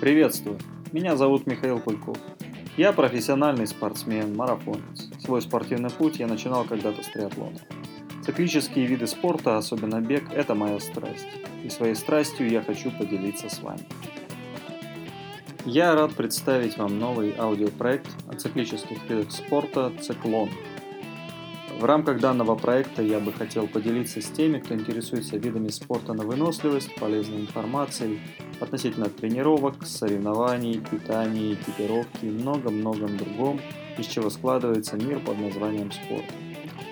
[0.00, 0.58] Приветствую!
[0.92, 2.18] Меня зовут Михаил Кульков.
[2.76, 5.08] Я профессиональный спортсмен, марафонец.
[5.24, 7.58] Свой спортивный путь я начинал когда-то с триатлона.
[8.24, 11.26] Циклические виды спорта, особенно бег, это моя страсть.
[11.64, 13.80] И своей страстью я хочу поделиться с вами.
[15.64, 20.48] Я рад представить вам новый аудиопроект о циклических видах спорта «Циклон».
[21.78, 26.24] В рамках данного проекта я бы хотел поделиться с теми, кто интересуется видами спорта на
[26.24, 28.18] выносливость, полезной информацией
[28.58, 33.60] относительно тренировок, соревнований, питания, экипировки и много-многом другом,
[33.96, 36.24] из чего складывается мир под названием спорт.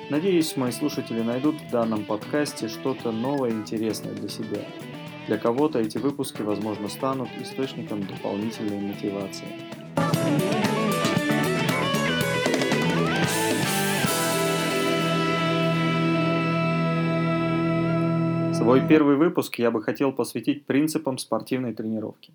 [0.09, 4.61] Надеюсь, мои слушатели найдут в данном подкасте что-то новое и интересное для себя.
[5.27, 10.86] Для кого-то эти выпуски, возможно, станут источником дополнительной мотивации.
[18.67, 22.33] Свой первый выпуск я бы хотел посвятить принципам спортивной тренировки.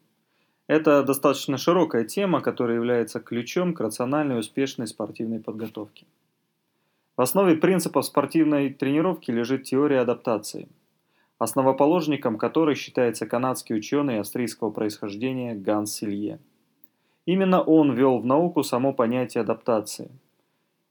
[0.66, 6.06] Это достаточно широкая тема, которая является ключом к рациональной и успешной спортивной подготовке.
[7.18, 10.70] В основе принципов спортивной тренировки лежит теория адаптации,
[11.38, 16.40] основоположником которой считается канадский ученый австрийского происхождения Ганс Силье.
[17.26, 20.10] Именно он ввел в науку само понятие адаптации.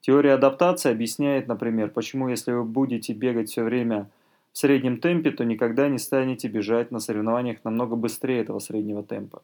[0.03, 4.11] Теория адаптации объясняет, например, почему если вы будете бегать все время
[4.53, 9.43] в среднем темпе, то никогда не станете бежать на соревнованиях намного быстрее этого среднего темпа.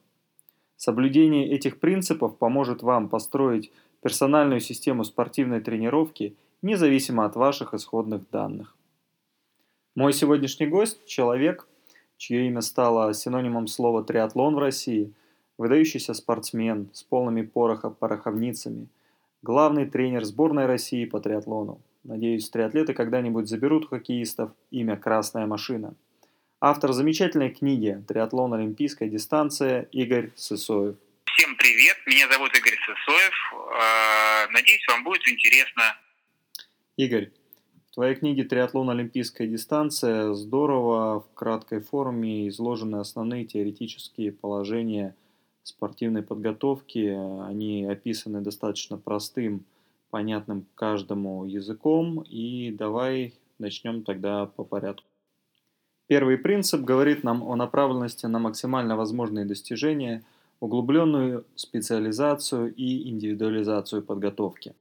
[0.77, 8.75] Соблюдение этих принципов поможет вам построить персональную систему спортивной тренировки– независимо от ваших исходных данных.
[9.95, 11.67] Мой сегодняшний гость– человек,
[12.17, 15.13] чье имя стало синонимом слова «триатлон» в России,
[15.59, 18.89] выдающийся спортсмен с полными пороха пороховницами,
[19.43, 21.81] главный тренер сборной России по триатлону.
[22.07, 25.97] Надеюсь, триатлеты когда-нибудь заберут хоккеистов имя «Красная машина».
[26.61, 28.55] Автор замечательной книги «Триатлон.
[28.55, 30.95] Олимпийская дистанция» Игорь Сысоев.
[31.25, 33.55] Всем привет, меня зовут Игорь Сысоев.
[33.77, 35.83] А, надеюсь, вам будет интересно
[36.97, 37.33] Игорь,
[37.91, 38.89] в твоей книге «Триатлон.
[38.89, 45.17] Олимпийская дистанция» здорово в краткой форме изложены основные теоретические положения
[45.65, 47.19] спортивной подготовки.
[47.49, 49.65] Они описаны достаточно простым,
[50.17, 52.23] понятным каждому языком.
[52.23, 55.05] И давай начнем тогда по порядку.
[56.07, 60.25] Первый принцип говорит нам о направленности на максимально возможные достижения,
[60.61, 64.75] углубленную специализацию и индивидуализацию подготовки.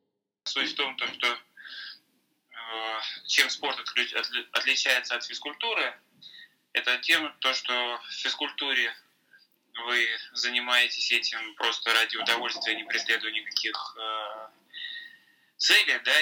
[0.46, 1.28] Суть в том, что
[3.26, 3.78] чем спорт
[4.54, 5.94] отличается от физкультуры,
[6.72, 7.74] это тем, то, что
[8.08, 8.90] в физкультуре
[9.86, 9.98] вы
[10.34, 13.98] занимаетесь этим просто ради удовольствия, не преследуя никаких
[15.58, 16.14] целей, да,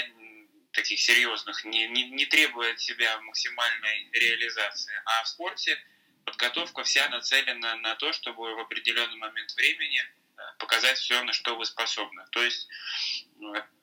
[0.73, 4.93] таких серьезных, не, не, не требуя от себя максимальной реализации.
[5.05, 5.77] А в спорте
[6.25, 11.55] подготовка вся нацелена на то, чтобы в определенный момент времени э, показать все, на что
[11.55, 12.25] вы способны.
[12.31, 12.67] То есть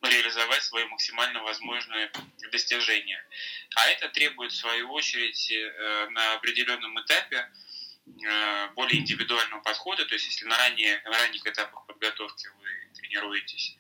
[0.03, 2.11] реализовать свои максимально возможные
[2.51, 3.25] достижения.
[3.77, 7.49] А это требует, в свою очередь, э, на определенном этапе
[8.07, 10.05] э, более индивидуального подхода.
[10.07, 13.77] То есть, если на, ранее, на ранних этапах подготовки вы тренируетесь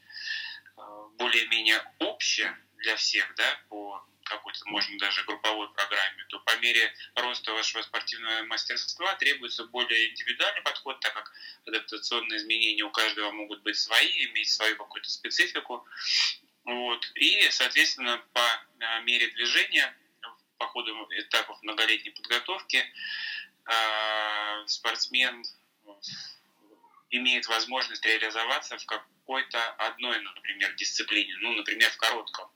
[1.18, 7.52] более-менее обще для всех, да, по какой-то, можно даже групповой программе, то по мере роста
[7.52, 11.32] вашего спортивного мастерства требуется более индивидуальный подход, так как
[11.66, 15.84] адаптационные изменения у каждого могут быть свои, иметь свою какую-то специфику.
[16.64, 17.10] Вот.
[17.16, 18.46] И, соответственно, по
[18.80, 19.94] а, мере движения
[20.58, 22.84] по ходу этапов многолетней подготовки
[23.64, 25.42] а, спортсмен
[27.10, 28.86] имеет возможность реализоваться в
[29.30, 32.50] какой-то одной, например, дисциплине, ну, например, в коротком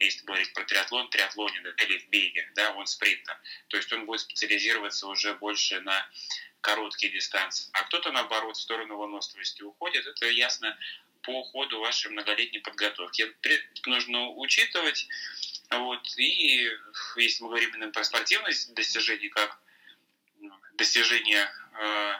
[0.00, 3.36] если говорить про триатлон, триатлоне да, или в беге, да, он спринтер.
[3.68, 6.08] То есть он будет специализироваться уже больше на
[6.60, 7.68] короткие дистанции.
[7.72, 10.06] А кто-то, наоборот, в сторону выносливости уходит.
[10.06, 10.76] Это ясно
[11.22, 13.32] по ходу вашей многолетней подготовки.
[13.42, 15.06] Это нужно учитывать.
[15.70, 16.18] Вот.
[16.18, 16.68] И
[17.16, 19.60] если мы говорим именно про спортивные достижения, как
[20.74, 21.48] достижение
[21.80, 22.14] э,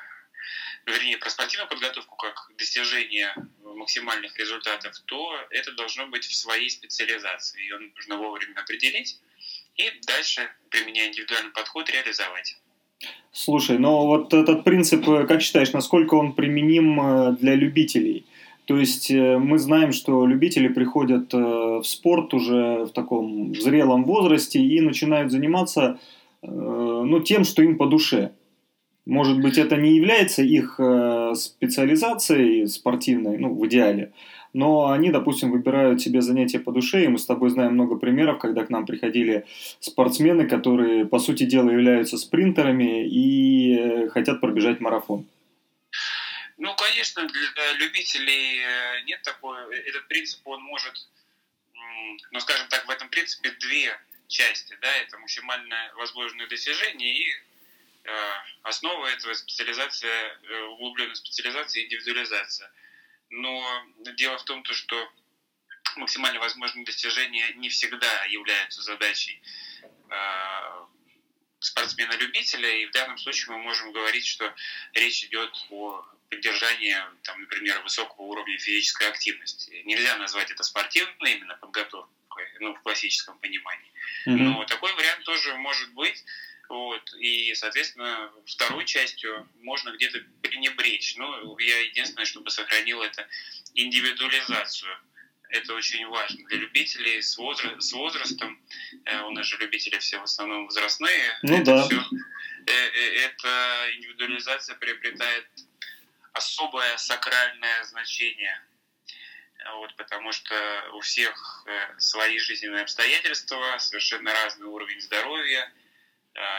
[0.86, 3.34] вернее, про спортивную подготовку как достижение
[3.75, 7.61] максимальных результатов, то это должно быть в своей специализации.
[7.62, 9.19] Ее нужно вовремя определить
[9.76, 12.56] и дальше, применяя индивидуальный подход, реализовать.
[13.32, 18.26] Слушай, ну вот этот принцип, э, как считаешь, насколько он применим э, для любителей?
[18.67, 24.61] То есть э, мы знаем, что любители приходят в спорт уже в таком зрелом возрасте
[24.61, 25.99] и начинают заниматься
[26.43, 28.32] ну, тем, что им по душе.
[29.06, 34.12] Может быть, это не является их э, специализацией спортивной, ну, в идеале,
[34.52, 38.38] но они, допустим, выбирают себе занятия по душе, и мы с тобой знаем много примеров,
[38.38, 39.47] когда к нам приходили
[39.81, 45.26] спортсмены, которые, по сути дела, являются спринтерами и э, хотят пробежать марафон.
[46.58, 49.56] Ну, конечно, для любителей э, нет такой,
[49.87, 50.93] этот принцип, он может,
[52.32, 53.99] ну, скажем так, в этом принципе две
[54.29, 57.25] части, да, это максимально возможное достижение и
[58.62, 62.70] основа этого специализация, э, углубленная специализация индивидуализация.
[63.31, 63.85] Но
[64.17, 65.12] дело в том, то, что
[65.97, 69.43] максимально возможные достижения не всегда являются задачей
[69.82, 70.87] э,
[71.61, 74.52] спортсмена-любителя, и в данном случае мы можем говорить, что
[74.94, 79.82] речь идет о поддержании, там, например, высокого уровня физической активности.
[79.85, 83.93] Нельзя назвать это спортивной именно подготовкой, ну, в классическом понимании.
[84.26, 84.37] Mm-hmm.
[84.37, 86.25] Но такой вариант тоже может быть.
[86.70, 91.17] Вот, и, соответственно, второй частью можно где-то пренебречь.
[91.17, 93.26] Ну, я единственное, чтобы сохранил это
[93.75, 94.96] индивидуализацию.
[95.49, 98.56] Это очень важно для любителей с, возра- с возрастом.
[99.05, 101.37] Э, у нас же любители все в основном возрастные.
[101.43, 101.82] Ну это да.
[101.87, 105.49] Все, э, э, эта индивидуализация приобретает
[106.34, 108.62] особое сакральное значение.
[109.75, 110.55] Вот, потому что
[110.93, 115.69] у всех э, свои жизненные обстоятельства, совершенно разный уровень здоровья,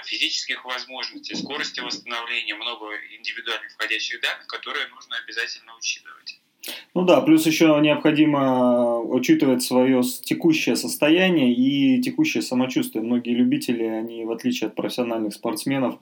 [0.04, 2.88] физических возможностей, скорости восстановления, много
[3.18, 6.42] индивидуальных входящих данных, которые нужно обязательно учитывать.
[6.94, 13.04] Ну да, плюс еще необходимо учитывать свое текущее состояние и текущее самочувствие.
[13.04, 16.00] Многие любители, они в отличие от профессиональных спортсменов,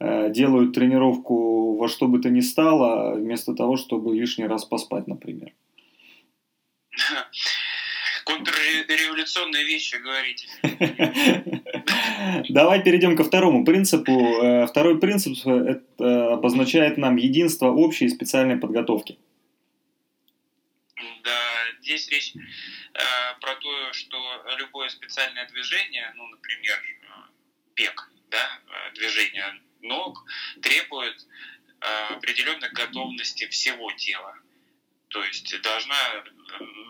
[0.00, 5.06] э, делают тренировку во что бы то ни стало, вместо того, чтобы лишний раз поспать,
[5.06, 5.52] например.
[8.28, 10.48] контрреволюционные вещи говорите.
[12.50, 14.42] Давай перейдем ко второму принципу.
[14.42, 19.18] Э, второй принцип это обозначает нам единство общей и специальной подготовки.
[21.24, 21.40] Да,
[21.80, 22.98] здесь речь э,
[23.40, 24.18] про то, что
[24.58, 26.76] любое специальное движение, ну, например,
[27.74, 28.60] бег, да,
[28.94, 30.24] движение ног,
[30.60, 31.26] требует
[31.80, 34.36] э, определенной готовности всего тела.
[35.08, 36.24] То есть должна,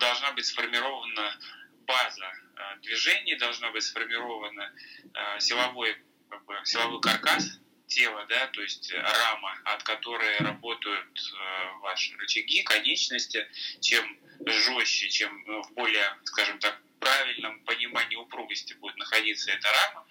[0.01, 1.39] должна быть сформирована
[1.87, 4.73] база э, движений, должна быть сформирована
[5.15, 5.97] э, силовой,
[6.29, 12.63] как бы, силовой каркас тела, да, то есть рама, от которой работают э, ваши рычаги,
[12.63, 13.49] конечности.
[13.81, 20.07] Чем жестче, чем в более, скажем так, правильном понимании упругости будет находиться эта рама,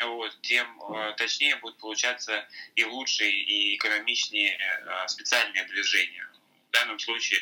[0.00, 6.26] вот, тем э, точнее будет получаться и лучше, и экономичнее э, специальное движение.
[6.70, 7.40] В данном случае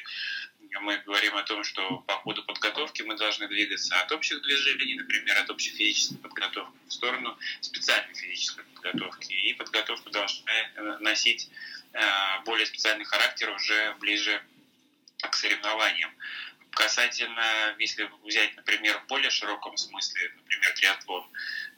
[0.80, 5.36] мы говорим о том, что по ходу подготовки мы должны двигаться от общих движений, например,
[5.38, 9.32] от общей физической подготовки в сторону специальной физической подготовки.
[9.32, 11.50] И подготовка должна э, носить
[12.44, 14.42] более специальный характер уже ближе
[15.22, 16.10] к соревнованиям.
[16.70, 21.28] Касательно, если взять, например, в более широком смысле, например, триатлон,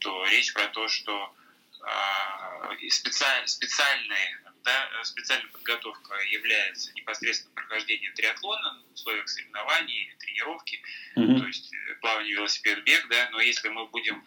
[0.00, 1.34] то речь про то, что
[1.80, 10.80] э, специаль, специальные да, специальная подготовка является непосредственно прохождение триатлона в условиях соревнований, тренировки,
[11.16, 11.38] mm-hmm.
[11.38, 14.24] то есть э, плавание, велосипед, бег, да, но если мы будем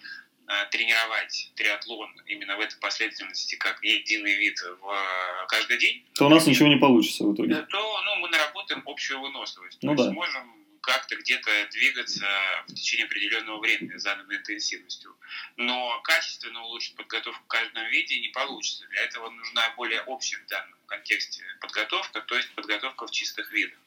[0.48, 6.28] э, тренировать триатлон именно в этой последовательности как единый вид в э, каждый день, то
[6.28, 7.56] у нас ничего не получится в итоге.
[7.70, 9.80] То ну, мы наработаем общую выносливость.
[9.82, 10.04] Ну, то да.
[10.04, 12.26] есть можем как-то где-то двигаться
[12.68, 15.16] в течение определенного времени с заданной интенсивностью.
[15.56, 18.86] Но качественно улучшить подготовку в каждом виде не получится.
[18.90, 23.80] Для этого нужна более общая в данном контексте подготовка, то есть подготовка в чистых видах.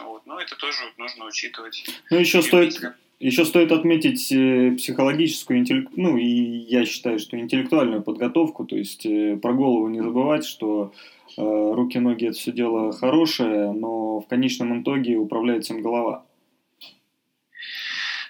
[0.00, 0.24] Вот.
[0.26, 1.84] Но это тоже нужно учитывать.
[2.10, 2.80] Ну, еще стоит,
[3.20, 9.04] еще стоит отметить э, психологическую, интеллект, ну и я считаю, что интеллектуальную подготовку, то есть
[9.04, 10.94] э, про голову не забывать, что
[11.36, 11.42] Э,
[11.74, 16.26] руки, ноги это все дело хорошее, но в конечном итоге управляет всем голова.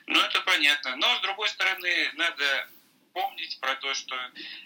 [0.07, 0.97] Ну, это понятно.
[0.97, 2.69] Но, с другой стороны, надо
[3.13, 4.15] помнить про то, что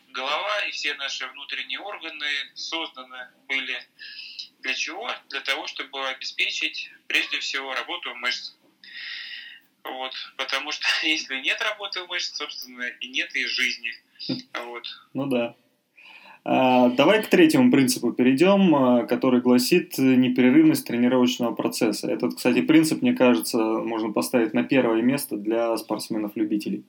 [0.09, 3.77] голова и все наши внутренние органы созданы были
[4.61, 5.11] для чего?
[5.29, 8.55] Для того, чтобы обеспечить, прежде всего, работу мышц.
[9.85, 10.13] Вот.
[10.37, 13.93] Потому что если нет работы мышц, собственно, и нет и жизни.
[14.65, 14.87] Вот.
[15.15, 15.55] Ну да.
[16.51, 22.11] А, давай к третьему принципу перейдем, а, который гласит непрерывность тренировочного процесса.
[22.11, 26.87] Этот, кстати, принцип, мне кажется, можно поставить на первое место для спортсменов-любителей.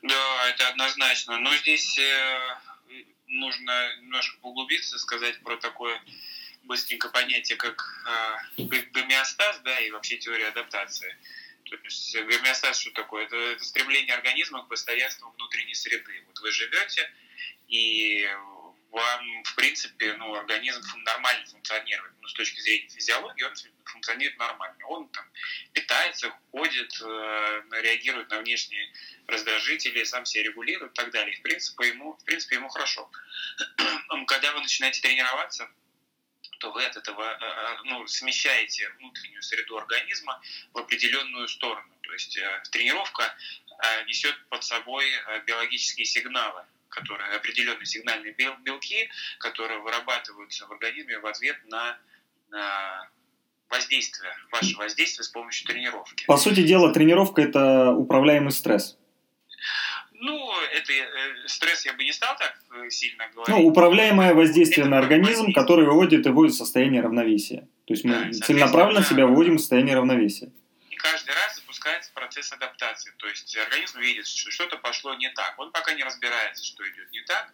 [0.00, 1.38] Да, это однозначно.
[1.38, 2.94] Но здесь э,
[3.26, 6.00] нужно немножко углубиться, сказать про такое
[6.62, 7.84] быстренько понятие, как
[8.56, 8.62] э,
[8.94, 11.14] гомеостаз, да, и вообще теория адаптации.
[11.76, 13.24] То есть гомеостаз что такое?
[13.24, 16.24] Это, это стремление организма к постоянству внутренней среды.
[16.26, 17.10] Вот вы живете,
[17.68, 18.28] и
[18.90, 22.12] вам, в принципе, ну, организм нормально функционирует.
[22.20, 24.86] Ну, с точки зрения физиологии он функционирует нормально.
[24.86, 25.24] Он там
[25.72, 28.92] питается, ходит, э, реагирует на внешние
[29.28, 31.36] раздражители, сам себя регулирует и так далее.
[31.36, 33.10] в принципе, ему, в принципе, ему хорошо.
[34.26, 35.70] Когда вы начинаете тренироваться,
[36.60, 40.40] то вы от этого э, э, ну, смещаете внутреннюю среду организма
[40.72, 41.90] в определенную сторону.
[42.02, 43.34] То есть э, тренировка
[44.06, 45.06] несет под собой
[45.46, 51.98] биологические сигналы, которые определенные сигнальные белки, которые вырабатываются в организме в ответ на,
[52.50, 53.08] на
[53.70, 56.26] воздействие, ваше воздействие с помощью тренировки.
[56.26, 58.98] По сути дела, тренировка это управляемый стресс.
[60.20, 61.06] Ну, это э,
[61.46, 63.48] стресс я бы не стал так э, сильно говорить.
[63.48, 67.66] Ну, управляемое воздействие это на организм, который выводит его из состояния равновесия.
[67.86, 70.52] То есть мы да, целенаправленно себя выводим из состояния равновесия.
[70.90, 73.14] И каждый раз запускается процесс адаптации.
[73.16, 75.54] То есть организм видит, что что-то пошло не так.
[75.56, 77.50] Он пока не разбирается, что идет не так.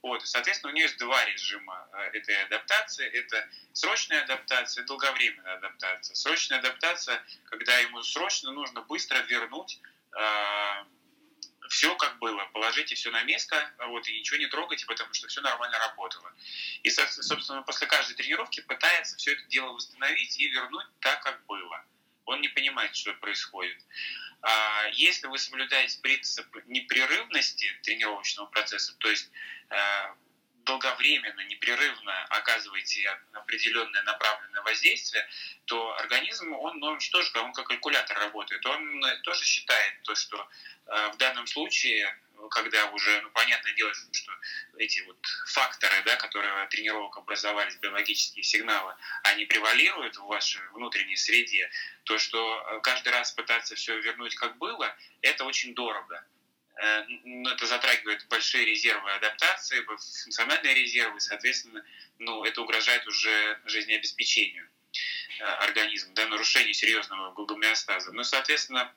[0.00, 3.06] Вот, и, соответственно, у него есть два режима э, этой адаптации.
[3.08, 6.14] Это срочная адаптация долговременная адаптация.
[6.14, 9.80] Срочная адаптация, когда ему срочно нужно быстро вернуть
[11.68, 15.40] все как было, положите все на место, вот, и ничего не трогайте, потому что все
[15.40, 16.32] нормально работало.
[16.82, 21.84] И, собственно, после каждой тренировки пытается все это дело восстановить и вернуть так, как было.
[22.24, 23.78] Он не понимает, что происходит.
[24.42, 29.30] А если вы соблюдаете принцип непрерывности тренировочного процесса, то есть
[29.70, 29.76] э,
[30.66, 35.26] долговременно, непрерывно оказываете определенное направленное воздействие,
[35.64, 40.36] то организм, он, он тоже, он как калькулятор работает, он тоже считает то, что
[40.86, 42.14] э, в данном случае
[42.50, 44.32] когда уже, ну, понятное дело, что
[44.78, 48.94] эти вот факторы, да, которые от тренировок образовались, биологические сигналы,
[49.24, 51.70] они превалируют в вашей внутренней среде,
[52.04, 56.24] то, что э, каждый раз пытаться все вернуть как было, это очень дорого.
[56.76, 61.82] Э, ну, это затрагивает большие резервы адаптации, функциональные резервы, соответственно,
[62.18, 64.68] ну, это угрожает уже жизнеобеспечению
[65.40, 68.12] э, организма, да, нарушению серьезного гомеостаза.
[68.12, 68.92] Ну, соответственно,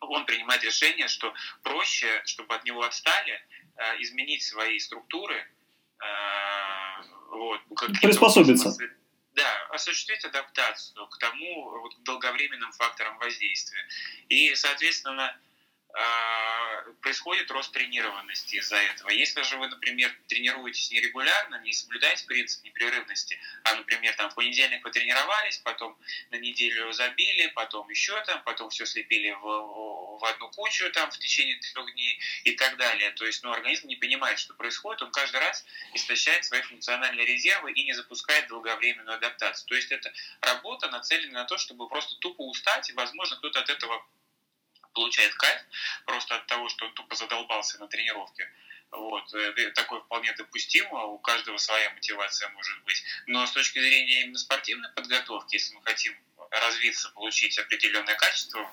[0.00, 3.44] он принимает решение, что проще, чтобы от него отстали,
[3.76, 5.48] э, изменить свои структуры,
[7.30, 7.60] вот,
[8.02, 8.76] приспособиться.
[9.32, 13.88] Да, осуществить адаптацию к тому вот, долговременным факторам воздействия.
[14.28, 15.34] И, соответственно,
[17.00, 19.10] происходит рост тренированности из-за этого.
[19.10, 24.82] Если же вы, например, тренируетесь нерегулярно, не соблюдаете принцип непрерывности, а, например, там в понедельник
[24.82, 25.96] вы тренировались, потом
[26.30, 31.18] на неделю забили, потом еще там, потом все слепили в, в одну кучу там в
[31.18, 33.10] течение трех дней и так далее.
[33.12, 37.72] То есть, ну, организм не понимает, что происходит, он каждый раз истощает свои функциональные резервы
[37.72, 39.68] и не запускает долговременную адаптацию.
[39.68, 43.70] То есть это работа нацелена на то, чтобы просто тупо устать, и, возможно, кто-то от
[43.70, 44.04] этого
[44.94, 45.60] получает кайф
[46.06, 48.48] просто от того, что он тупо задолбался на тренировке.
[48.90, 49.34] Вот.
[49.34, 53.02] Э, такое вполне допустимо, у каждого своя мотивация может быть.
[53.26, 56.14] Но с точки зрения именно спортивной подготовки, если мы хотим
[56.50, 58.70] развиться, получить определенное качество,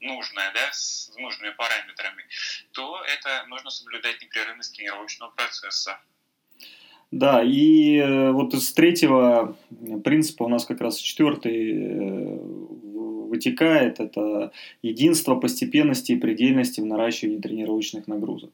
[0.00, 2.24] нужное, да, с нужными параметрами,
[2.72, 5.98] то это нужно соблюдать непрерывность тренировочного процесса.
[7.10, 9.58] Да, и э, вот из третьего
[10.02, 12.41] принципа у нас как раз четвертый э,
[13.42, 18.50] вытекает, это единство постепенности и предельности в наращивании тренировочных нагрузок.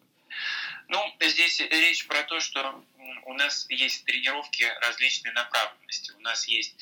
[0.89, 2.83] Ну, здесь речь про то, что
[3.27, 6.13] у нас есть тренировки различной направленности.
[6.17, 6.75] У нас есть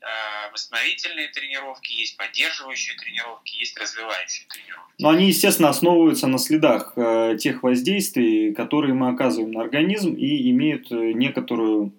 [0.00, 0.06] э,
[0.52, 4.94] восстановительные тренировки, есть поддерживающие тренировки, есть развивающие тренировки.
[4.98, 10.50] Но они, естественно, основываются на следах э, тех воздействий, которые мы оказываем на организм и
[10.50, 11.92] имеют э, некоторую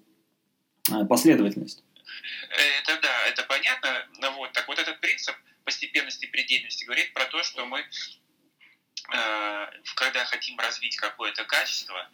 [1.09, 1.83] последовательность.
[2.83, 3.89] Это да, это понятно.
[4.37, 4.51] Вот.
[4.51, 7.81] Так вот этот принцип постепенности предельности говорит про то, что мы,
[9.13, 12.09] э, когда хотим развить какое-то качество,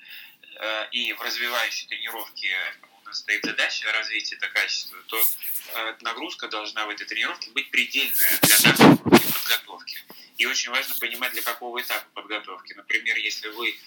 [0.60, 2.56] э, и в развивающей тренировке
[3.04, 7.70] у нас стоит задача развить это качество, то э, нагрузка должна в этой тренировке быть
[7.70, 9.98] предельная для данной подготовки.
[10.38, 12.74] И очень важно понимать, для какого этапа подготовки.
[12.74, 13.78] Например, если вы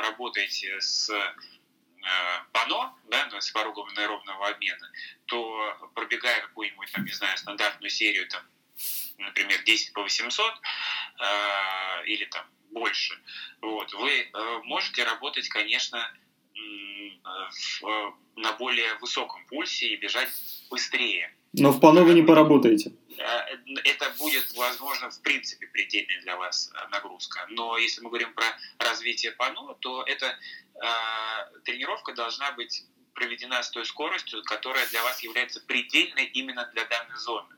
[0.00, 1.10] работаете с
[2.52, 4.90] пано, да, с порогом аэробного обмена,
[5.26, 8.42] то пробегая какую-нибудь, там, не знаю, стандартную серию там,
[9.18, 13.18] например, 10 по 800 э, или там больше,
[13.60, 15.98] вот, вы э, можете работать, конечно,
[17.82, 20.28] в, на более высоком пульсе и бежать
[20.70, 21.34] быстрее.
[21.54, 22.92] Но в пано вы не поработаете.
[23.18, 23.22] Э,
[23.84, 27.46] это будет, возможно, в принципе предельная для вас нагрузка.
[27.50, 28.46] Но если мы говорим про
[28.78, 35.22] развитие пано, то эта э, тренировка должна быть проведена с той скоростью, которая для вас
[35.22, 37.54] является предельной именно для данной зоны.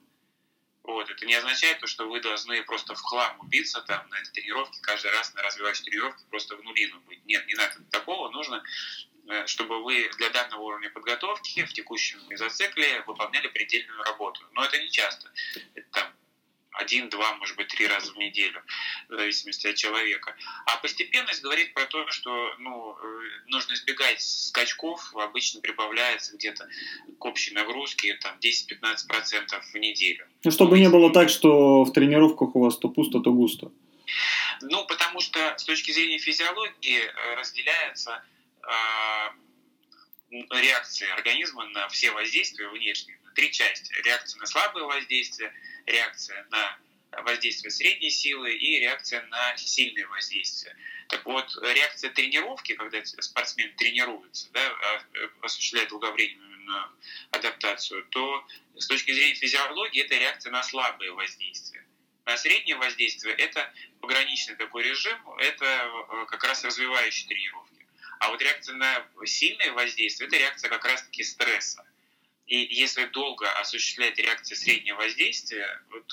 [0.85, 1.11] Вот.
[1.11, 4.81] Это не означает то, что вы должны просто в хлам убиться там на этой тренировке,
[4.83, 7.25] каждый раз на развивающей тренировке просто в нулину быть.
[7.25, 8.31] Нет, не надо такого.
[8.31, 8.63] Нужно
[9.29, 14.43] э, чтобы вы для данного уровня подготовки в текущем мезоцикле выполняли предельную работу.
[14.53, 15.33] Но это не часто.
[15.75, 16.13] Это там
[16.75, 18.63] один, два, может быть, три раза в неделю,
[19.09, 20.35] в зависимости от человека.
[20.67, 26.69] А постепенность говорит про то, что ну, э, нужно избегать скачков, обычно прибавляется где-то
[27.19, 30.27] к общей нагрузке там, 10-15% в неделю.
[30.43, 33.71] Ну, чтобы не было так, что в тренировках у вас то пусто, то густо.
[34.63, 38.25] Ну, потому что с точки зрения физиологии э, разделяется
[38.63, 38.67] э,
[40.31, 43.93] реакции организма на все воздействия внешние три части.
[44.03, 45.53] Реакция на слабое воздействие,
[45.87, 46.79] реакция на
[47.23, 50.77] воздействие средней силы и реакция на сильное воздействие.
[51.09, 55.03] Так вот, реакция тренировки, когда спортсмен тренируется, да, а,
[55.43, 56.91] осуществляет долговременную
[57.31, 61.85] адаптацию, то с точки зрения физиологии это реакция на слабое воздействие.
[62.25, 67.87] На среднее воздействие это пограничный такой режим, это э, как раз развивающие тренировки.
[68.19, 71.87] А вот реакция на сильное воздействие– это реакция как раз-таки стресса.
[72.47, 75.67] И если долго осуществлять реакции среднего воздействия,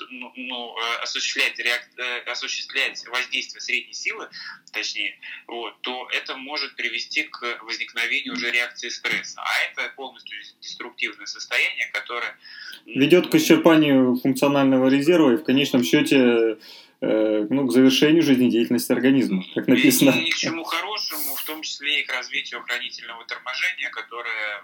[0.09, 1.81] ну, ну, э, осуществлять, реак...
[1.97, 4.29] Э, осуществлять воздействие средней силы,
[4.71, 9.41] точнее, вот, то это может привести к возникновению уже реакции стресса.
[9.41, 12.37] А это полностью деструктивное состояние, которое...
[12.85, 16.57] Ведет к исчерпанию функционального резерва и в конечном счете
[17.01, 20.11] э, ну, к завершению жизнедеятельности организма, как написано.
[20.11, 24.63] И ни к чему хорошему, в том числе и к развитию охранительного торможения, которое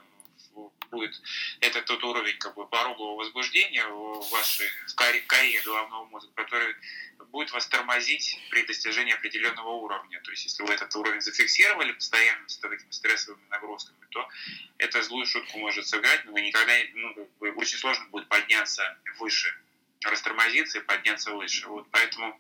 [0.89, 1.22] будет
[1.62, 6.75] это тот уровень как бы порогового возбуждения в вашей в коре, коре головного мозга, который
[7.32, 10.22] будет вас тормозить при достижении определенного уровня.
[10.22, 14.27] То есть, если вы этот уровень зафиксировали постоянно с такими стрессовыми нагрузками, то
[14.77, 19.53] это злую шутку может сыграть, но вы никогда ну, очень сложно будет подняться выше,
[20.03, 21.67] растормозиться и подняться выше.
[21.67, 22.39] Вот поэтому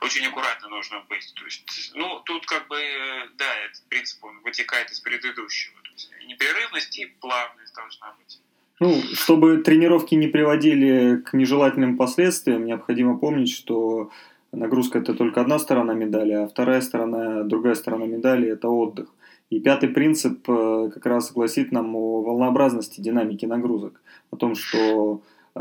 [0.00, 1.32] очень аккуратно нужно быть.
[1.34, 5.78] То есть, ну, тут как бы, да, этот принцип, он вытекает из предыдущего
[6.26, 8.40] непрерывность и плавность должна быть.
[8.80, 14.12] Ну, чтобы тренировки не приводили к нежелательным последствиям, необходимо помнить, что
[14.52, 19.12] нагрузка это только одна сторона медали, а вторая сторона, другая сторона медали это отдых.
[19.50, 25.22] И пятый принцип э, как раз гласит нам о волнообразности динамики нагрузок, о том, что
[25.54, 25.58] э,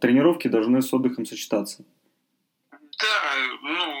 [0.00, 1.84] тренировки должны с отдыхом сочетаться.
[2.70, 3.92] Да, ну,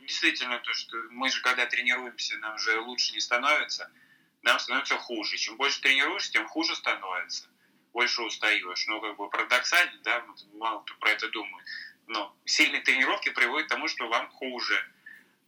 [0.00, 3.88] действительно, то, что мы же когда тренируемся, нам же лучше не становится–
[4.42, 5.36] нам становится хуже.
[5.36, 7.48] Чем больше тренируешься, тем хуже становится.
[7.92, 8.86] Больше устаешь.
[8.86, 10.24] Ну, как бы парадоксально, да,
[10.54, 11.66] мало кто про это думает.
[12.06, 14.74] Но сильные тренировки приводят к тому, что вам хуже.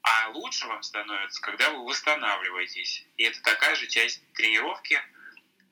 [0.03, 3.05] А лучше вам становится, когда вы восстанавливаетесь.
[3.17, 5.01] И это такая же часть тренировки,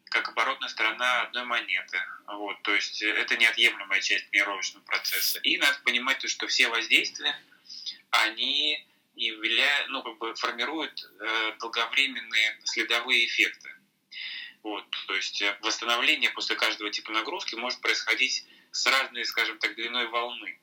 [0.06, 1.98] как оборотная сторона одной монеты.
[2.26, 5.38] Вот, то есть это неотъемлемая часть тренировочного процесса.
[5.40, 7.38] И надо понимать, то, что все воздействия,
[8.11, 13.70] они являя, ну, как бы формирует э, долговременные следовые эффекты.
[14.62, 19.75] Вот, то есть э, восстановление после каждого типа нагрузки может происходить с разной, скажем так,
[19.75, 20.59] длиной волны.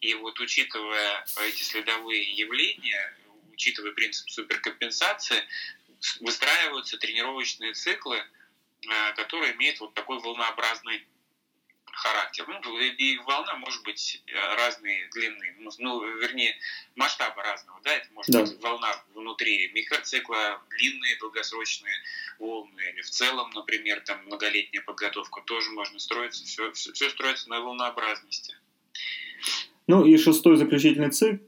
[0.00, 3.16] И вот учитывая эти следовые явления,
[3.52, 5.42] учитывая принцип суперкомпенсации,
[6.20, 11.06] выстраиваются тренировочные циклы, э, которые имеют вот такой волнообразный
[11.92, 12.46] характер.
[12.48, 16.56] Ну, и волна может быть э, разной длины, ну, ну, вернее,
[16.96, 17.80] масштаба разного.
[17.84, 17.92] Да?
[17.92, 18.42] Это может да.
[18.42, 21.94] быть волна внутри микроцикла, длинные долгосрочные
[22.38, 27.48] волны, или в целом, например, там многолетняя подготовка тоже можно строиться, все, все, все строится
[27.48, 28.56] на волнообразности.
[29.86, 31.44] Ну и шестой заключительный цикл,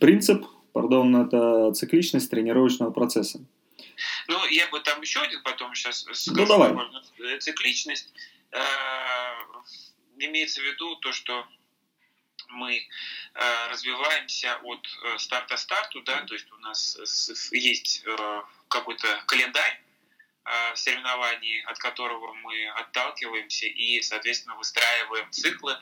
[0.00, 3.44] принцип, пардон, это цикличность тренировочного процесса.
[4.28, 6.40] Ну, я бы там еще один потом сейчас скажу.
[6.40, 6.74] Ну, давай.
[7.18, 8.12] Э, цикличность
[10.18, 11.46] имеется в виду то, что
[12.48, 18.04] мы э, развиваемся от э, старта старту, да, то есть у нас есть
[18.68, 19.82] какой-то календарь
[20.74, 25.78] соревнований, от которого мы отталкиваемся и, соответственно, выстраиваем циклы,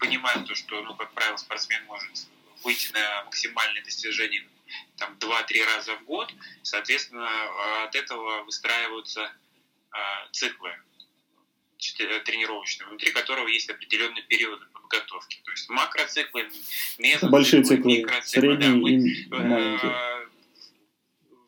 [0.00, 2.26] понимаем то, что, ну, как правило, спортсмен может
[2.64, 4.44] выйти на максимальное достижение
[4.96, 9.30] там 2-3 раза в год, соответственно, от этого выстраиваются
[10.32, 15.40] циклы э, тренировочные, внутри которого есть определенные периоды подготовки.
[15.44, 16.48] То есть макроциклы,
[16.98, 18.56] мезоциклы, Большие циклы, микроциклы.
[18.56, 20.26] Да, мы, э,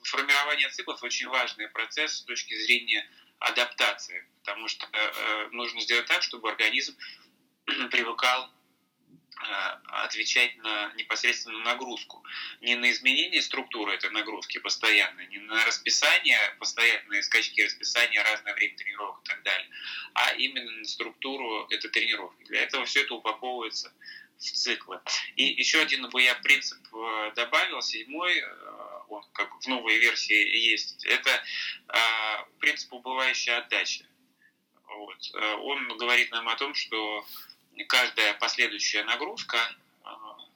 [0.03, 6.23] формирование циклов очень важный процесс с точки зрения адаптации, потому что э, нужно сделать так,
[6.23, 6.97] чтобы организм
[7.91, 8.51] привыкал
[10.05, 12.25] отвечать на непосредственно нагрузку.
[12.61, 18.77] Не на изменение структуры этой нагрузки постоянно, не на расписание, постоянные скачки расписания, разное время
[18.77, 19.69] тренировок и так далее,
[20.15, 22.45] а именно на структуру этой тренировки.
[22.45, 23.93] Для этого все это упаковывается
[24.39, 25.01] в циклы.
[25.37, 28.45] И еще один бы я принцип э, добавил, седьмой, э,
[29.09, 31.45] он как в новой версии есть, это
[32.59, 34.05] принцип убывающей отдачи.
[34.89, 35.35] Вот.
[35.61, 37.25] Он говорит нам о том, что
[37.85, 39.59] каждая последующая нагрузка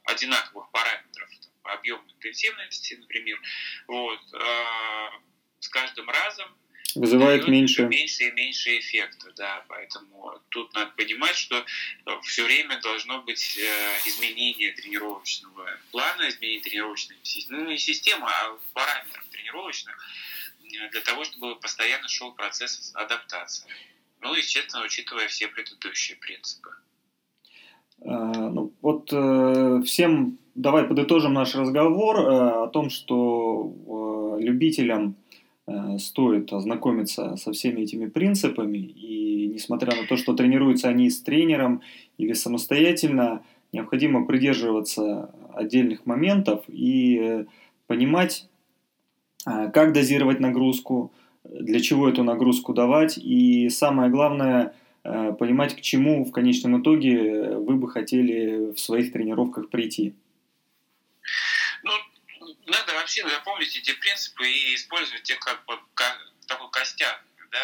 [0.05, 1.29] одинаковых параметров,
[1.63, 3.41] там, объем интенсивности, например,
[3.87, 4.21] вот,
[5.61, 6.57] с каждым разом
[6.95, 7.83] вызывает меньше...
[7.85, 11.65] меньше и меньше эффекта, да, поэтому тут надо понимать, что
[12.07, 18.27] э, все время должно быть э, изменение тренировочного плана, изменение тренировочной системы, ну не системы,
[18.29, 19.97] а параметров тренировочных,
[20.65, 23.69] э, для того, чтобы постоянно шел процесс адаптации.
[24.21, 26.75] Ну, естественно, учитывая все предыдущие принципы.
[28.03, 29.11] Ну, вот
[29.85, 35.17] всем давай подытожим наш разговор о том, что любителям
[35.71, 41.21] Э, стоит ознакомиться со всеми этими принципами, и несмотря на то, что тренируются они с
[41.23, 41.83] тренером
[42.19, 47.45] или самостоятельно, необходимо придерживаться отдельных моментов и э,
[47.87, 48.49] понимать,
[49.47, 51.13] э, как дозировать нагрузку,
[51.45, 57.77] для чего эту нагрузку давать, и самое главное, понимать, к чему в конечном итоге вы
[57.77, 60.15] бы хотели в своих тренировках прийти.
[61.83, 61.93] Ну,
[62.67, 67.59] надо вообще запомнить эти принципы и использовать их как, как такой костяк, да,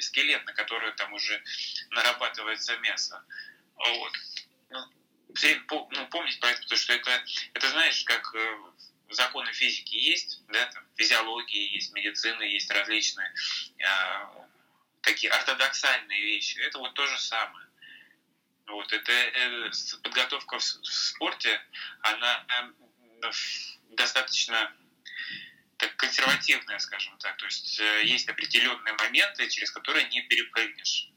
[0.00, 1.42] скелет, на который там уже
[1.90, 3.22] нарабатывается мясо.
[3.76, 4.12] Вот.
[4.70, 7.24] Ну, ну, помнить про это, потому что это,
[7.54, 8.56] это знаешь, как э,
[9.10, 13.32] законы физики есть, да, там, физиологии есть, медицины есть различные
[13.78, 13.84] э,
[15.02, 16.58] такие ортодоксальные вещи.
[16.58, 17.66] Это вот то же самое.
[18.68, 19.70] Вот, это, это
[20.02, 21.60] подготовка в, в спорте,
[22.00, 22.46] она
[23.22, 23.30] э,
[23.90, 24.72] достаточно
[25.76, 27.36] так, консервативная, скажем так.
[27.36, 31.10] То есть э, есть определенные моменты, через которые не перепрыгнешь.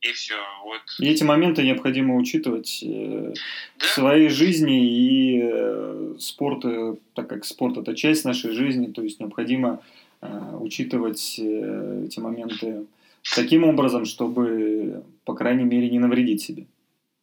[0.00, 0.36] И все.
[0.64, 0.80] Вот.
[1.00, 3.34] И эти моменты необходимо учитывать э,
[3.76, 3.86] да?
[3.86, 4.88] в своей жизни.
[4.88, 9.97] И э, спорт, э, так как спорт это часть нашей жизни, то есть необходимо э,
[10.20, 12.86] учитывать э, эти моменты
[13.34, 16.66] таким образом, чтобы, по крайней мере, не навредить себе.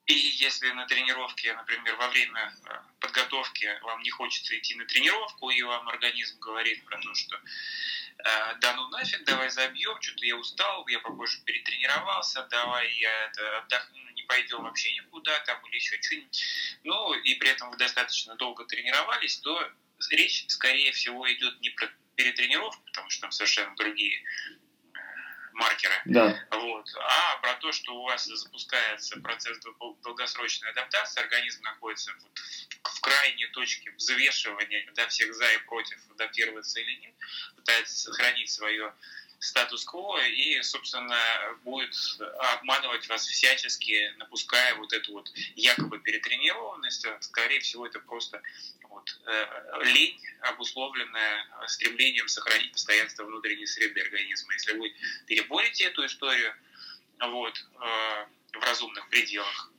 [0.07, 5.49] И если на тренировке, например, во время э, подготовки вам не хочется идти на тренировку,
[5.49, 10.37] и вам организм говорит про то, что э, да ну нафиг, давай забьем, что-то я
[10.37, 13.31] устал, я попозже перетренировался, давай я
[13.63, 16.43] отдохну, не пойдем вообще никуда, там, или еще что-нибудь.
[16.83, 19.71] Ну, и при этом вы достаточно долго тренировались, то
[20.11, 24.23] речь, скорее всего, идет не про перетренировку, потому что там совершенно другие
[25.55, 25.95] маркеры.
[26.05, 26.37] Да.
[26.51, 26.89] Вот.
[26.97, 29.57] А про то, что у вас запускается процесс
[30.03, 32.31] долгосрочной адаптации, организм находится вот
[32.83, 37.15] в крайней точке взвешивания да, всех за и против, адаптироваться или нет,
[37.55, 38.93] пытается сохранить свое
[39.45, 41.17] статус-кво и, собственно,
[41.63, 41.95] будет
[42.55, 47.05] обманывать вас всячески, напуская вот эту вот якобы перетренированность.
[47.21, 48.41] Скорее всего, это просто
[48.89, 54.53] вот, э, лень, обусловленная стремлением сохранить постоянство внутренней среды организма.
[54.53, 54.93] Если вы
[55.27, 56.53] переборете эту историю
[57.19, 58.25] вот, э,
[58.57, 59.71] в разумных пределах,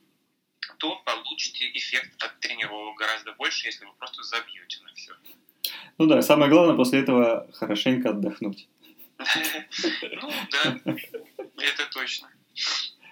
[0.79, 5.13] то получите эффект от тренировок гораздо больше, если вы просто забьете на все.
[5.99, 8.69] Ну да, самое главное после этого хорошенько отдохнуть.
[9.19, 10.81] Ну да,
[11.59, 12.29] это точно.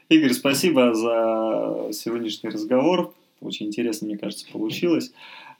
[0.08, 3.14] Игорь, спасибо за сегодняшний разговор.
[3.40, 5.12] Очень интересно, мне кажется, получилось.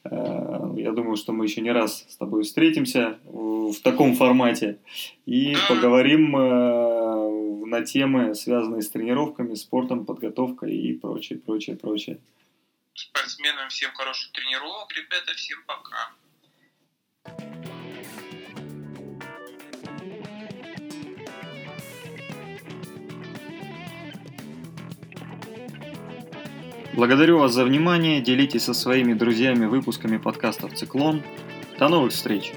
[0.05, 4.79] Э, я думаю, что мы еще не раз с тобой встретимся в таком формате
[5.27, 12.19] и поговорим э, на темы, связанные с тренировками, спортом, подготовкой и прочее, прочее, прочее.
[12.95, 16.13] Спортсменам всем хороших тренировок, ребята, всем пока.
[26.97, 31.23] Благодарю вас за внимание, делитесь со своими друзьями выпусками подкастов «Циклон».
[31.77, 32.53] До новых встреч!